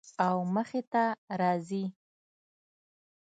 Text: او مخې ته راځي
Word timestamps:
او 0.25 0.35
مخې 0.53 0.81
ته 0.91 1.03
راځي 1.39 1.85